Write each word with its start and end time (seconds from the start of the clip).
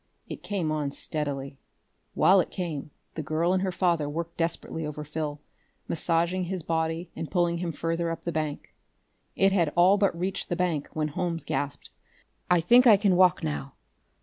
It 0.27 0.41
came 0.41 0.71
on 0.71 0.91
steadily. 0.93 1.59
While 2.15 2.39
it 2.39 2.49
came, 2.49 2.89
the 3.13 3.21
girl 3.21 3.53
and 3.53 3.61
her 3.61 3.71
father 3.71 4.09
worked 4.09 4.35
desperately 4.35 4.83
over 4.83 5.03
Phil, 5.03 5.39
massaging 5.87 6.45
his 6.45 6.63
body 6.63 7.11
and 7.15 7.29
pulling 7.29 7.59
him 7.59 7.71
further 7.71 8.09
up 8.09 8.23
the 8.23 8.31
bank. 8.31 8.73
It 9.35 9.51
had 9.51 9.71
all 9.75 9.99
but 9.99 10.17
reached 10.17 10.49
the 10.49 10.55
bank 10.55 10.89
when 10.93 11.09
Holmes 11.09 11.43
gasped: 11.45 11.91
"I 12.49 12.61
think 12.61 12.87
I 12.87 12.97
can 12.97 13.15
walk 13.15 13.43
now. 13.43 13.73